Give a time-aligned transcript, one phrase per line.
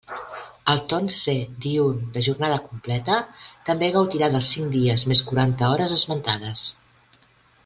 [0.71, 3.19] El torn C diürn de jornada completa,
[3.69, 6.67] també gaudirà dels cinc dies més quaranta hores esmentades.